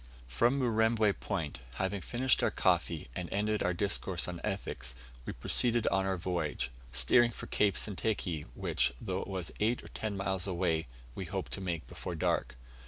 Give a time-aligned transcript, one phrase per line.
[0.25, 4.95] From Murembwe Point, having finished our coffee and ended our discourse on ethics,
[5.27, 9.89] we proceeded on our voyage, steering for Cape Sentakeyi, which, though it was eight or
[9.89, 12.55] ten miles away, we hoped to make before dark.